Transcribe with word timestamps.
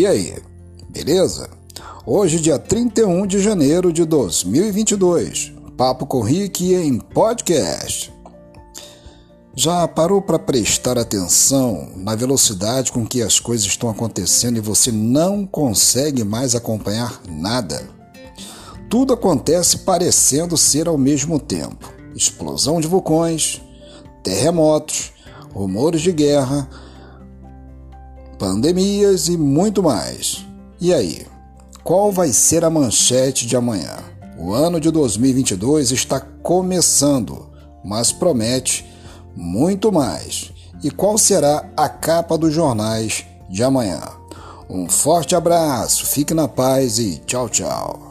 E 0.00 0.06
aí, 0.06 0.34
beleza? 0.88 1.50
Hoje, 2.06 2.40
dia 2.40 2.58
31 2.58 3.26
de 3.26 3.38
janeiro 3.38 3.92
de 3.92 4.06
2022, 4.06 5.52
Papo 5.76 6.06
com 6.06 6.22
Rick 6.22 6.72
em 6.72 6.98
podcast. 6.98 8.10
Já 9.54 9.86
parou 9.86 10.22
para 10.22 10.38
prestar 10.38 10.96
atenção 10.96 11.90
na 11.96 12.14
velocidade 12.14 12.90
com 12.92 13.04
que 13.04 13.20
as 13.20 13.38
coisas 13.38 13.66
estão 13.66 13.90
acontecendo 13.90 14.56
e 14.56 14.62
você 14.62 14.90
não 14.90 15.46
consegue 15.46 16.24
mais 16.24 16.54
acompanhar 16.54 17.20
nada? 17.28 17.86
Tudo 18.88 19.12
acontece 19.12 19.80
parecendo 19.80 20.56
ser 20.56 20.88
ao 20.88 20.96
mesmo 20.96 21.38
tempo: 21.38 21.92
explosão 22.16 22.80
de 22.80 22.88
vulcões, 22.88 23.60
terremotos, 24.22 25.12
rumores 25.52 26.00
de 26.00 26.10
guerra, 26.10 26.66
pandemias 28.40 29.28
e 29.28 29.36
muito 29.36 29.82
mais. 29.82 30.46
E 30.80 30.94
aí, 30.94 31.26
qual 31.84 32.10
vai 32.10 32.32
ser 32.32 32.64
a 32.64 32.70
manchete 32.70 33.46
de 33.46 33.54
amanhã? 33.54 33.98
O 34.38 34.54
ano 34.54 34.80
de 34.80 34.90
2022 34.90 35.90
está 35.90 36.18
começando, 36.18 37.50
mas 37.84 38.12
promete 38.12 38.90
muito 39.36 39.92
mais. 39.92 40.52
E 40.82 40.90
qual 40.90 41.18
será 41.18 41.70
a 41.76 41.86
capa 41.86 42.38
dos 42.38 42.54
jornais 42.54 43.26
de 43.50 43.62
amanhã? 43.62 44.00
Um 44.70 44.88
forte 44.88 45.36
abraço, 45.36 46.06
fique 46.06 46.32
na 46.32 46.48
paz 46.48 46.98
e 46.98 47.18
tchau, 47.26 47.46
tchau. 47.46 48.09